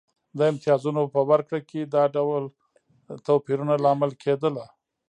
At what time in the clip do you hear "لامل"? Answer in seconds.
3.85-4.11